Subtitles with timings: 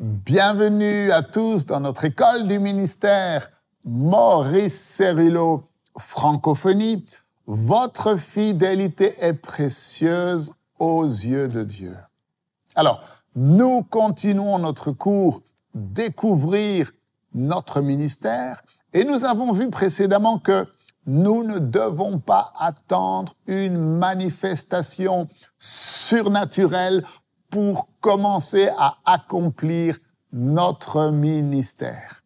[0.00, 3.50] Bienvenue à tous dans notre école du ministère
[3.84, 5.64] Maurice Cerullo
[5.98, 7.04] Francophonie.
[7.48, 11.96] Votre fidélité est précieuse aux yeux de Dieu.
[12.76, 13.02] Alors,
[13.34, 15.42] nous continuons notre cours
[15.74, 16.92] Découvrir
[17.34, 18.62] notre ministère
[18.92, 20.64] et nous avons vu précédemment que
[21.06, 25.26] nous ne devons pas attendre une manifestation
[25.58, 27.04] surnaturelle
[27.50, 29.98] pour commencer à accomplir
[30.32, 32.22] notre ministère.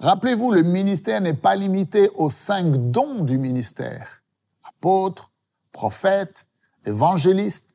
[0.00, 4.22] Rappelez-vous, le ministère n'est pas limité aux cinq dons du ministère.
[4.62, 5.30] Apôtres,
[5.72, 6.46] prophètes,
[6.86, 7.68] évangélistes,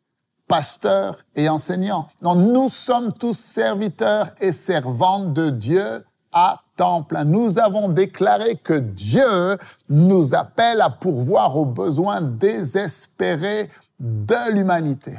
[0.47, 2.07] pasteurs et enseignants.
[2.21, 7.25] Non, nous sommes tous serviteurs et servantes de Dieu à temps plein.
[7.25, 9.57] Nous avons déclaré que Dieu
[9.89, 15.17] nous appelle à pourvoir aux besoins désespérés de l'humanité.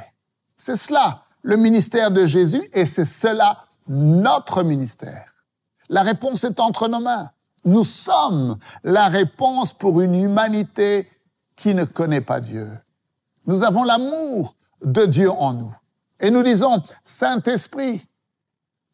[0.67, 5.35] C'est cela le ministère de Jésus et c'est cela notre ministère.
[5.91, 7.29] La réponse est entre nos mains.
[7.67, 11.07] Nous sommes la réponse pour une humanité
[11.55, 12.67] qui ne connaît pas Dieu.
[13.47, 15.77] Nous avons l'amour de Dieu en nous.
[16.19, 18.01] Et nous disons, Saint-Esprit,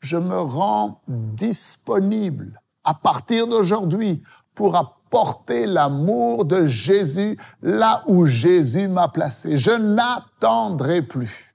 [0.01, 4.25] je me rends disponible à partir d'aujourd'hui
[4.57, 9.57] pour apporter l'amour de Jésus là où Jésus m'a placé.
[9.57, 11.50] Je n'attendrai plus.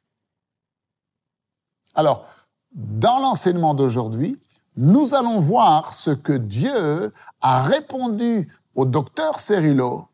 [1.95, 2.25] Alors,
[2.73, 4.39] dans l'enseignement d'aujourd'hui,
[4.77, 10.07] nous allons voir ce que Dieu a répondu au docteur Cerullo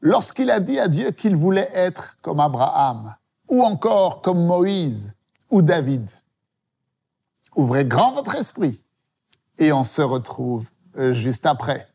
[0.00, 3.14] lorsqu'il a dit à Dieu qu'il voulait être comme Abraham,
[3.48, 5.12] ou encore comme Moïse
[5.50, 6.10] ou David.
[7.56, 8.80] Ouvrez grand votre esprit
[9.58, 11.88] et on se retrouve euh, juste après.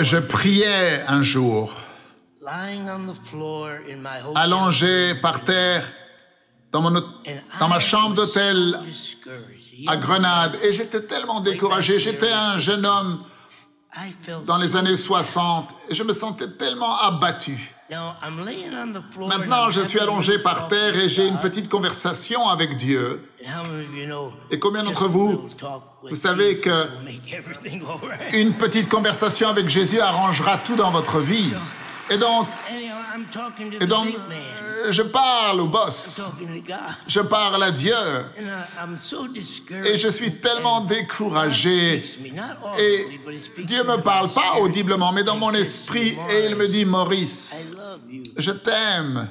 [0.00, 1.74] Je priais un jour,
[4.34, 5.84] allongé par terre
[6.72, 7.02] dans, mon,
[7.60, 8.78] dans ma chambre d'hôtel
[9.86, 11.98] à Grenade, et j'étais tellement découragé.
[11.98, 13.24] J'étais un jeune homme
[14.46, 17.74] dans les années 60 et je me sentais tellement abattu.
[19.26, 23.28] Maintenant, je suis allongé par terre et j'ai une petite conversation avec Dieu.
[24.50, 25.48] Et combien d'entre vous,
[26.02, 26.88] vous savez que
[28.32, 31.52] une petite conversation avec Jésus arrangera tout dans votre vie?
[32.10, 32.46] Et donc,
[33.80, 34.08] et donc
[34.90, 36.20] je parle au boss.
[37.06, 37.94] Je parle à Dieu.
[39.84, 42.02] Et je suis tellement découragé.
[42.78, 43.06] Et
[43.58, 47.70] Dieu me parle pas audiblement, mais dans mon esprit, et il me dit, Maurice,
[48.36, 49.28] je t'aime.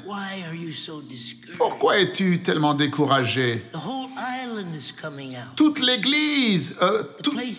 [1.57, 3.65] Pourquoi es-tu tellement découragé?
[5.55, 7.03] Toute l'église, euh,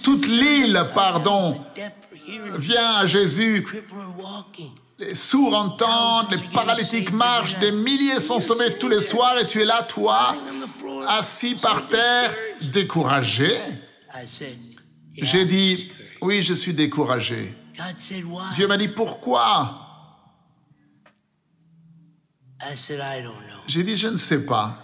[0.04, 1.60] toute l'île, pardon,
[2.56, 3.66] vient à Jésus.
[4.98, 9.60] Les sourds entendent, les paralytiques marchent, des milliers sont sauvés tous les soirs et tu
[9.60, 10.36] es là, toi,
[11.08, 13.58] assis par terre, découragé.
[15.16, 15.90] J'ai dit,
[16.20, 17.54] oui, je suis découragé.
[18.54, 19.91] Dieu m'a dit, pourquoi?
[23.66, 24.78] J'ai dit, je ne sais pas.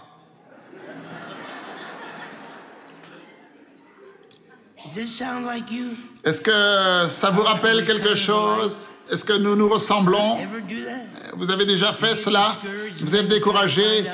[6.23, 8.79] Est-ce que ça vous rappelle quelque chose?
[9.11, 10.37] Est-ce que nous nous ressemblons?
[11.33, 12.57] Vous avez déjà fait cela?
[12.99, 14.05] Vous êtes découragé?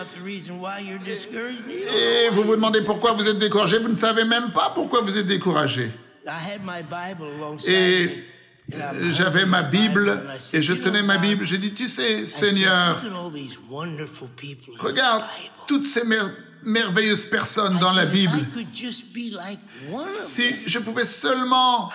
[1.93, 3.77] Et vous vous demandez pourquoi vous êtes découragé?
[3.79, 5.91] Vous ne savez même pas pourquoi vous êtes découragé.
[7.67, 8.23] Et
[9.11, 11.45] j'avais ma Bible et je tenais ma Bible.
[11.45, 13.01] J'ai dit, tu sais, Seigneur,
[14.79, 15.23] regarde
[15.67, 16.03] toutes ces
[16.63, 18.39] merveilleuses personnes dans la Bible.
[20.09, 21.91] Si je pouvais seulement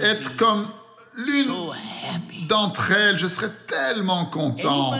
[0.00, 0.68] être comme
[1.14, 1.52] l'une
[2.48, 4.94] d'entre elles, je serais tellement content.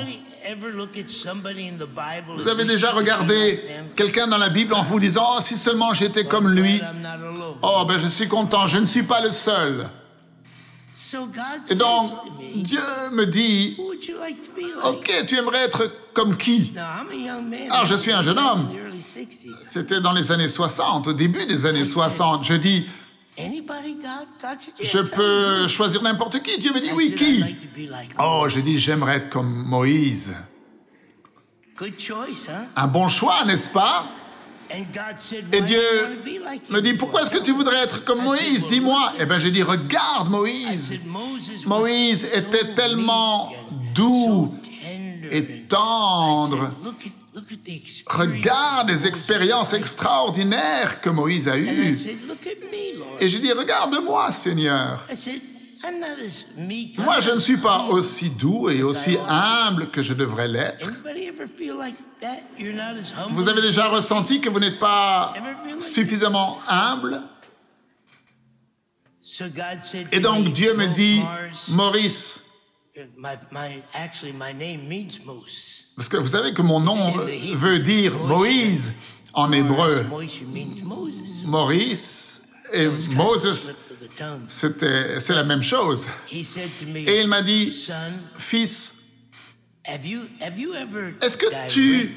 [2.36, 3.62] Vous avez déjà regardé
[3.94, 6.80] quelqu'un dans la Bible en vous disant Oh, si seulement j'étais comme lui.
[7.62, 9.88] Oh, ben je suis content, je ne suis pas le seul.
[11.70, 12.10] Et donc,
[12.56, 12.80] Dieu
[13.12, 13.76] me dit
[14.84, 16.72] Ok, tu aimerais être comme qui
[17.70, 18.68] Alors, je suis un jeune homme.
[19.66, 22.44] C'était dans les années 60, au début des années 60.
[22.44, 22.86] Je dis
[24.82, 26.58] je peux choisir n'importe qui.
[26.60, 27.42] Dieu me dit oui, qui?
[28.18, 30.34] Oh, je dis j'aimerais être comme Moïse.
[32.76, 34.06] Un bon choix, n'est-ce pas?
[35.52, 35.80] Et Dieu
[36.70, 38.66] me dit, pourquoi est-ce que tu voudrais être comme Moïse?
[38.68, 39.12] Dis-moi.
[39.18, 40.98] Eh bien, j'ai dit, regarde Moïse.
[41.66, 43.52] Moïse était tellement
[43.94, 44.54] doux
[45.30, 46.70] et tendre.
[48.06, 51.96] Regarde les expériences extraordinaires que Moïse a eues.
[53.20, 55.06] Et j'ai dit, regarde-moi, Seigneur.
[56.98, 60.86] Moi, je ne suis pas aussi doux et aussi humble que je devrais l'être.
[63.30, 65.34] Vous avez déjà ressenti que vous n'êtes pas
[65.80, 67.22] suffisamment humble?
[70.12, 71.22] Et donc Dieu me dit,
[71.68, 72.46] Maurice,
[75.96, 77.10] parce que vous savez que mon nom
[77.54, 78.90] veut dire Moïse
[79.32, 80.04] en hébreu.
[81.44, 82.42] Maurice
[82.72, 83.72] et Moses
[84.48, 86.06] c'est la même chose.
[86.30, 87.88] Et il m'a dit,
[88.38, 89.01] fils,
[91.20, 92.14] est-ce que tu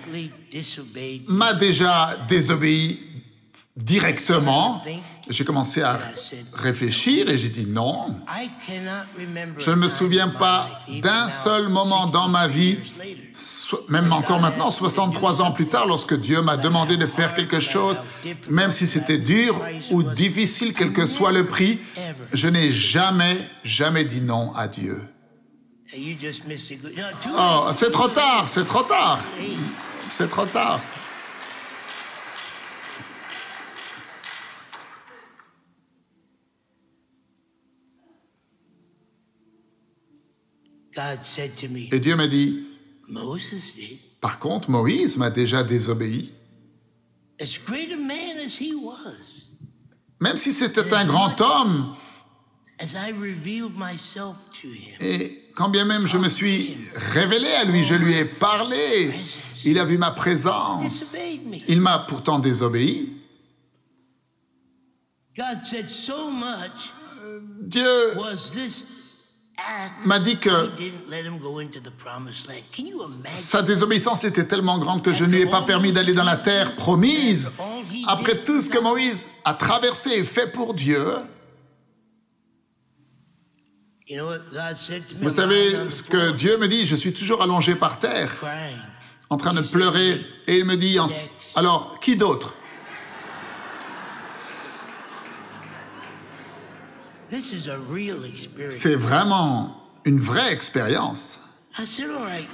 [1.28, 3.00] m'as déjà désobéi
[3.76, 4.84] directement?
[5.28, 6.00] J'ai commencé à
[6.54, 8.20] réfléchir et j'ai dit non.
[9.58, 10.70] Je ne me souviens pas
[11.02, 12.78] d'un seul moment dans ma vie
[13.90, 18.02] même encore maintenant, 63 ans plus tard, lorsque Dieu m'a demandé de faire quelque chose,
[18.50, 19.60] même si c'était dur
[19.92, 21.80] ou difficile, quel que soit le prix,
[22.34, 25.02] je n'ai jamais, jamais dit non à Dieu.
[27.38, 29.24] Oh, c'est trop tard, c'est trop tard.
[30.12, 30.82] C'est trop tard.
[41.92, 42.64] Et Dieu m'a dit,
[44.22, 46.32] par contre, Moïse m'a déjà désobéi.
[50.22, 51.96] Même si c'était un grand homme,
[55.00, 59.14] et quand bien même je me suis révélé à lui, je lui ai parlé,
[59.64, 61.16] il a vu ma présence,
[61.68, 63.14] il m'a pourtant désobéi.
[67.62, 68.14] Dieu
[70.06, 70.50] m'a dit que
[73.36, 76.38] sa désobéissance était tellement grande que je ne lui ai pas permis d'aller dans la
[76.38, 77.52] terre promise.
[78.08, 81.06] Après tout ce que Moïse a traversé et fait pour Dieu,
[85.20, 88.32] vous savez ce que Dieu me dit Je suis toujours allongé par terre,
[89.30, 91.00] en train de pleurer, et il me dit
[91.56, 92.54] Alors, qui d'autre?
[98.70, 101.42] C'est vraiment une vraie expérience.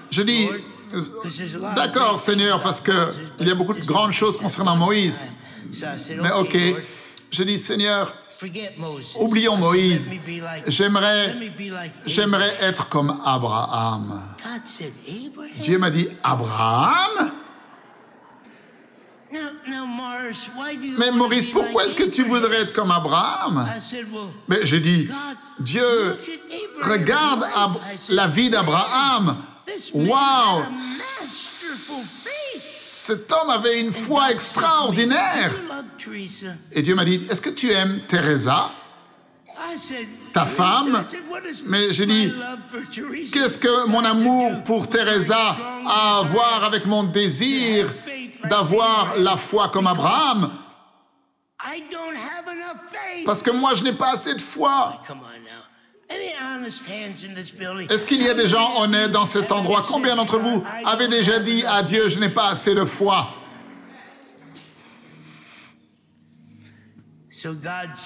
[0.09, 0.47] Je dis,
[1.75, 5.25] d'accord Seigneur, parce qu'il y a beaucoup de grandes choses concernant Moïse.
[6.21, 6.57] Mais ok,
[7.29, 8.15] je dis Seigneur,
[9.19, 10.09] oublions Moïse.
[10.67, 11.35] J'aimerais,
[12.05, 14.21] j'aimerais être comme Abraham.
[15.61, 17.31] Dieu m'a dit, Abraham?
[20.97, 23.67] Mais Maurice, pourquoi est-ce que tu voudrais être comme Abraham?
[24.47, 25.07] Mais j'ai dit,
[25.59, 26.17] Dieu,
[26.81, 27.47] regarde
[28.09, 29.43] la vie d'Abraham.
[29.93, 30.63] Waouh
[33.03, 35.51] Cet homme avait une foi extraordinaire.
[36.71, 38.69] Et Dieu m'a dit, est-ce que tu aimes Teresa?
[40.33, 41.03] Ta femme,
[41.65, 42.31] mais j'ai dit,
[43.33, 45.55] qu'est-ce que mon amour pour Teresa
[45.87, 47.89] a à voir avec mon désir
[48.43, 50.51] d'avoir la foi comme Abraham?
[53.25, 55.01] Parce que moi, je n'ai pas assez de foi.
[57.89, 59.85] Est-ce qu'il y a des gens honnêtes dans cet endroit?
[59.87, 63.35] Combien d'entre vous avez déjà dit à Dieu, je n'ai pas assez de foi?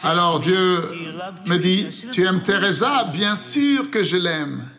[0.04, 0.90] Alors Dieu
[1.46, 3.06] me dit, tu aimes Teresa?
[3.14, 4.70] Bien sûr que je l'aime.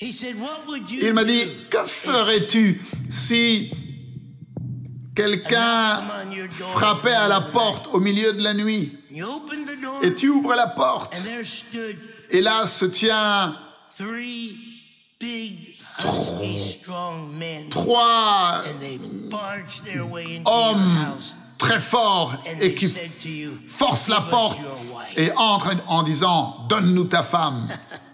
[0.00, 3.70] Il m'a dit, que ferais-tu si
[5.18, 6.04] quelqu'un
[6.74, 8.96] frappait à la porte au milieu de la nuit.
[10.02, 11.16] Et tu ouvres la porte.
[12.30, 13.56] Et là se tient
[17.70, 18.62] trois
[20.44, 21.06] hommes
[21.58, 22.88] très fort et qui
[23.66, 24.60] force la porte
[25.16, 27.66] et entre en disant Donne-nous ta femme.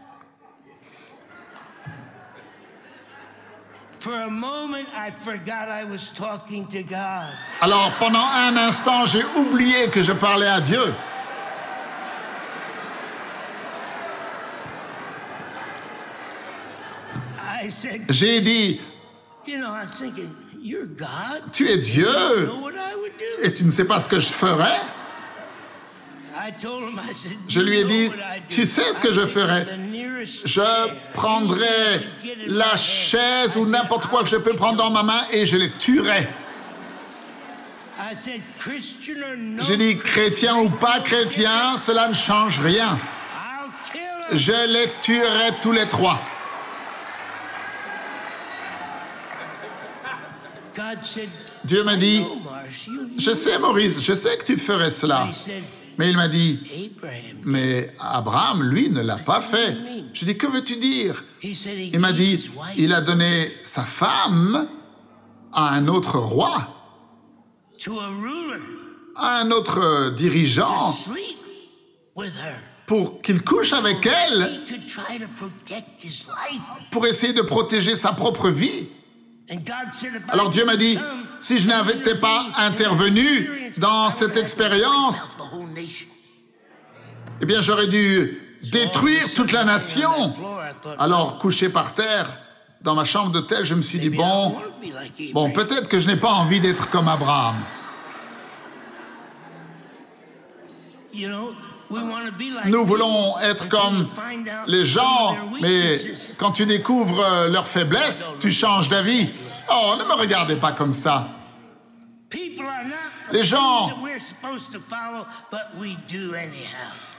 [7.63, 10.93] Alors pendant un instant, j'ai oublié que je parlais à Dieu.
[18.11, 18.81] J'ai dit,
[21.53, 22.07] tu es Dieu.
[23.43, 24.81] Et tu ne sais pas ce que je ferais?
[27.49, 28.11] Je lui ai dit,
[28.49, 29.67] tu sais ce que je ferais?
[30.45, 30.63] Je
[31.13, 32.01] prendrai
[32.47, 35.71] la chaise ou n'importe quoi que je peux prendre dans ma main et je les
[35.71, 36.27] tuerai.
[39.67, 42.99] J'ai dit, chrétien ou pas chrétien, cela ne change rien.
[44.33, 46.21] Je les tuerai tous les trois.
[51.65, 52.25] Dieu m'a dit,
[53.19, 55.29] je sais Maurice, je sais que tu ferais cela.
[55.99, 56.61] Mais il m'a dit,
[57.45, 59.77] mais Abraham, lui, ne l'a pas fait.
[60.13, 61.25] Je dis, que veux-tu dire?
[61.43, 64.69] Il m'a dit, il a donné sa femme
[65.53, 66.69] à un autre roi,
[69.17, 70.95] à un autre dirigeant,
[72.87, 74.61] pour qu'il couche avec elle,
[76.91, 78.89] pour essayer de protéger sa propre vie.
[80.29, 80.99] Alors Dieu m'a dit,
[81.41, 83.49] si je n'avais pas intervenu
[83.79, 85.29] dans cette expérience,
[87.41, 88.41] eh bien j'aurais dû
[88.73, 90.33] détruire toute la nation.
[90.99, 92.39] Alors couché par terre,
[92.81, 94.57] dans ma chambre d'hôtel, je me suis dit, bon,
[95.33, 97.57] bon, peut-être que je n'ai pas envie d'être comme Abraham.
[102.67, 104.07] Nous voulons être comme
[104.67, 105.99] les gens, mais
[106.39, 109.31] quand tu découvres euh, leurs faiblesses, tu changes d'avis.
[109.71, 111.29] Oh, ne me regardez pas comme ça.
[113.33, 113.91] Les gens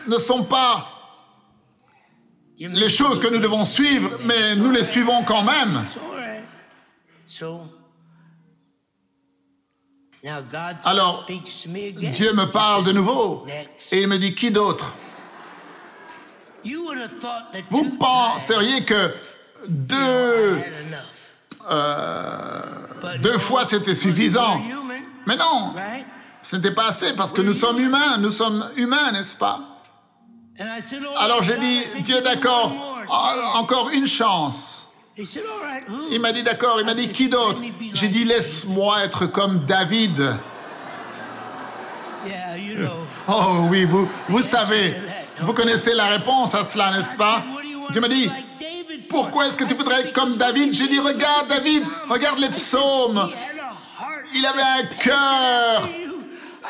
[0.07, 0.89] ne sont pas
[2.57, 5.85] les choses que nous devons suivre, mais nous les suivons quand même.
[10.83, 13.45] Alors, Dieu me parle de nouveau
[13.91, 14.93] et il me dit, qui d'autre?
[17.69, 19.13] Vous penseriez que
[19.67, 20.57] deux,
[21.69, 22.61] euh,
[23.19, 24.59] deux fois c'était suffisant.
[25.27, 25.73] Mais non,
[26.41, 29.59] ce n'était pas assez parce que nous sommes humains, nous sommes humains, n'est-ce pas?
[31.17, 32.71] Alors j'ai dit, Dieu d'accord,
[33.55, 34.84] encore une chance.
[35.17, 37.61] Il m'a dit d'accord, il m'a dit qui d'autre?
[37.93, 40.37] J'ai dit laisse-moi être comme David.
[43.27, 44.93] Oh oui, vous, vous savez,
[45.39, 47.43] vous connaissez la réponse à cela, n'est-ce pas?
[47.91, 48.29] Dieu m'a dit,
[49.09, 50.73] pourquoi est-ce que tu voudrais être comme David?
[50.73, 53.29] J'ai dit, regarde David, regarde les psaumes.
[54.33, 55.87] Il avait un cœur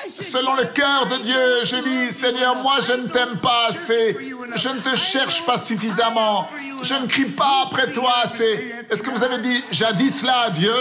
[0.07, 1.63] selon le cœur de Dieu.
[1.63, 4.17] Je dis, Seigneur, moi je ne t'aime pas assez.
[4.55, 6.47] Je ne te cherche pas suffisamment.
[6.83, 8.73] Je ne crie pas après toi assez.
[8.89, 10.73] Est-ce que vous avez dit jadis cela à Dieu?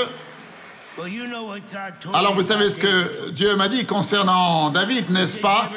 [2.13, 5.69] Alors vous savez ce que Dieu m'a dit concernant David, n'est-ce pas?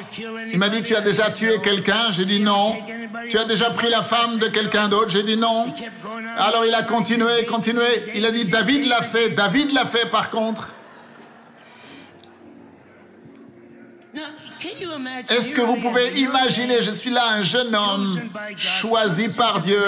[0.52, 2.12] Il m'a dit, tu as déjà tué quelqu'un?
[2.12, 2.78] J'ai dit non.
[3.28, 5.10] Tu as déjà pris la femme de quelqu'un d'autre?
[5.10, 5.66] J'ai dit non.
[6.38, 8.04] Alors il a continué, continué.
[8.14, 9.30] Il a dit, David l'a fait.
[9.30, 10.70] David l'a fait par contre.
[15.30, 19.84] Est-ce que vous pouvez imaginer, je suis là, un jeune homme choisi par Dieu,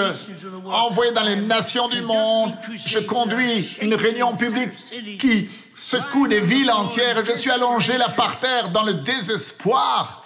[0.65, 2.53] envoyé dans les nations du monde,
[2.85, 4.71] je conduis une réunion publique
[5.19, 10.25] qui secoue des villes entières je suis allongé là par terre dans le désespoir.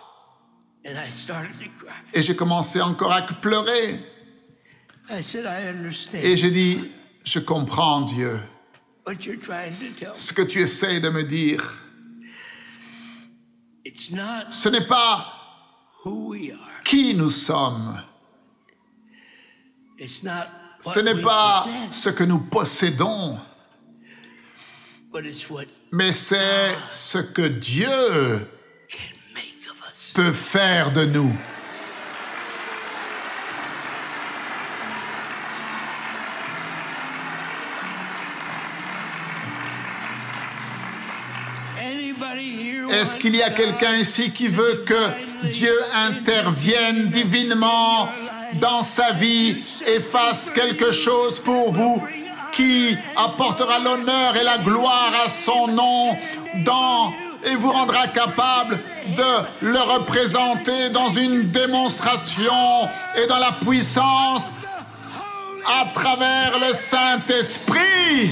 [2.13, 3.99] Et j'ai commencé encore à pleurer.
[6.21, 6.79] Et j'ai dit,
[7.23, 8.39] je comprends Dieu.
[10.15, 11.82] Ce que tu essaies de me dire.
[13.85, 15.25] Ce n'est pas
[16.85, 18.01] qui nous sommes.
[19.99, 23.39] Ce n'est pas ce que nous possédons.
[25.91, 28.47] Mais c'est ce que Dieu
[30.15, 31.33] peut faire de nous.
[42.91, 48.07] Est-ce qu'il y a quelqu'un ici qui veut que Dieu intervienne divinement
[48.61, 52.01] dans sa vie et fasse quelque chose pour vous
[52.55, 56.15] qui apportera l'honneur et la gloire à son nom
[57.45, 58.79] et vous rendra capable
[59.17, 62.87] de le représenter dans une démonstration
[63.17, 64.51] et dans la puissance
[65.67, 68.31] à travers le Saint-Esprit?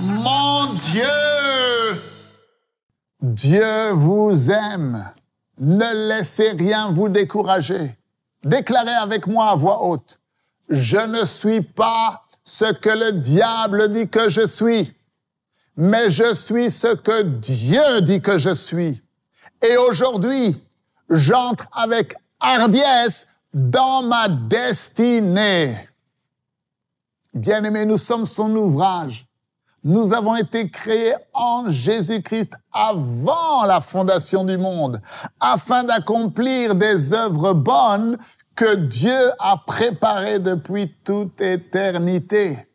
[0.00, 2.02] Mon Dieu
[3.20, 5.10] Dieu vous aime.
[5.58, 7.98] Ne laissez rien vous décourager.
[8.44, 10.20] Déclarez avec moi à voix haute.
[10.68, 14.92] Je ne suis pas ce que le diable dit que je suis,
[15.76, 19.02] mais je suis ce que Dieu dit que je suis.
[19.62, 20.56] Et aujourd'hui,
[21.10, 25.88] j'entre avec hardiesse dans ma destinée.
[27.34, 29.27] Bien-aimés, nous sommes son ouvrage.
[29.84, 35.00] Nous avons été créés en Jésus-Christ avant la fondation du monde,
[35.38, 38.18] afin d'accomplir des œuvres bonnes
[38.54, 42.66] que Dieu a préparées depuis toute éternité.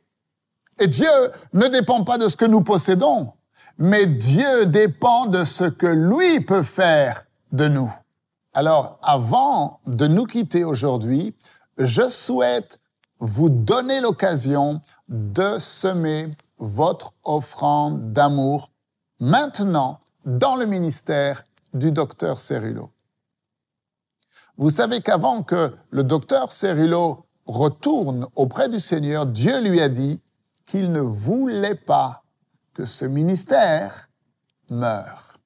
[0.80, 1.10] Et Dieu
[1.52, 3.34] ne dépend pas de ce que nous possédons,
[3.78, 7.94] mais Dieu dépend de ce que lui peut faire de nous.
[8.54, 11.36] Alors, avant de nous quitter aujourd'hui,
[11.78, 12.80] je souhaite
[13.20, 14.80] vous donner l'occasion
[15.10, 18.72] de semer votre offrande d'amour
[19.20, 21.44] maintenant dans le ministère
[21.74, 22.90] du docteur Cerullo.
[24.58, 30.22] Vous savez qu'avant que le docteur Cerullo retourne auprès du Seigneur, Dieu lui a dit
[30.66, 32.24] qu'il ne voulait pas
[32.74, 34.10] que ce ministère
[34.70, 35.38] meure.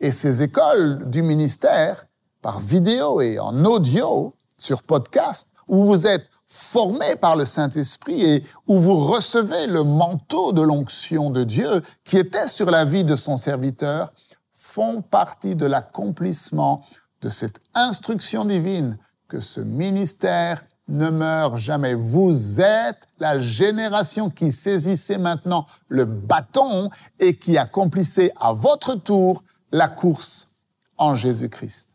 [0.00, 2.06] Et ces écoles du ministère,
[2.42, 8.44] par vidéo et en audio, sur podcast, où vous êtes formé par le Saint-Esprit et
[8.66, 13.16] où vous recevez le manteau de l'onction de Dieu qui était sur la vie de
[13.16, 14.12] son serviteur,
[14.52, 16.84] font partie de l'accomplissement
[17.20, 18.98] de cette instruction divine
[19.28, 21.94] que ce ministère ne meurt jamais.
[21.94, 29.42] Vous êtes la génération qui saisissait maintenant le bâton et qui accomplissait à votre tour
[29.72, 30.50] la course
[30.98, 31.88] en Jésus-Christ.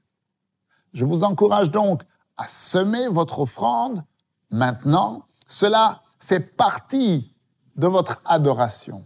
[0.94, 2.02] Je vous encourage donc
[2.38, 4.04] à semer votre offrande
[4.52, 5.26] maintenant.
[5.48, 7.34] Cela fait partie
[7.76, 9.06] de votre adoration.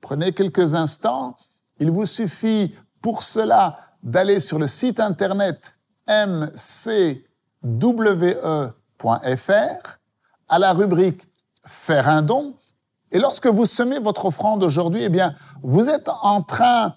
[0.00, 1.36] Prenez quelques instants.
[1.78, 5.76] Il vous suffit pour cela d'aller sur le site internet
[6.08, 7.18] mcwe.fr
[10.48, 11.26] à la rubrique
[11.64, 12.54] Faire un don.
[13.10, 16.94] Et lorsque vous semez votre offrande aujourd'hui, eh bien, vous êtes en train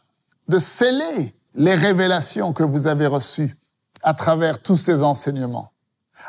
[0.48, 3.58] de sceller les révélations que vous avez reçues
[4.04, 5.72] à travers tous ces enseignements,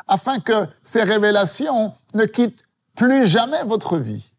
[0.07, 2.63] afin que ces révélations ne quittent
[2.95, 4.33] plus jamais votre vie.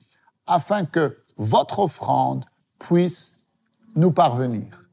[0.48, 2.45] afin que votre offrande
[2.79, 3.38] puisse
[3.95, 4.86] nous parvenir.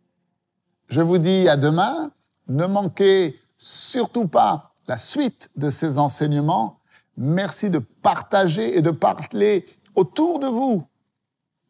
[0.88, 2.10] Je vous dis à demain.
[2.48, 6.80] Ne manquez surtout pas la suite de ces enseignements.
[7.16, 10.87] Merci de partager et de parler autour de vous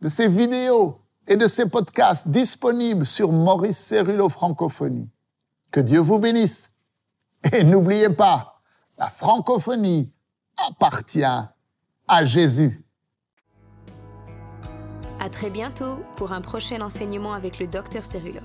[0.00, 5.10] de ces vidéos et de ces podcasts disponibles sur Maurice Cérulo Francophonie.
[5.70, 6.70] Que Dieu vous bénisse.
[7.52, 8.60] Et n'oubliez pas,
[8.96, 10.12] la francophonie
[10.68, 12.84] appartient à Jésus.
[15.32, 18.40] Très bientôt pour un prochain enseignement avec le docteur Cérulo.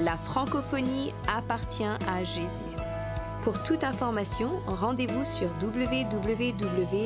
[0.00, 2.62] La francophonie appartient à Jésus.
[3.42, 7.02] Pour toute information, rendez-vous sur www.mcwe.fr.